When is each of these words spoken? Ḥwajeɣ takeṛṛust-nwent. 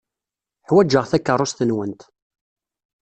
Ḥwajeɣ 0.67 1.05
takeṛṛust-nwent. 1.07 2.01